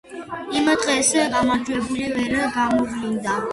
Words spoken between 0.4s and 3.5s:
იმ დღეს გამარჯვებული ვერ გამოვლინდა.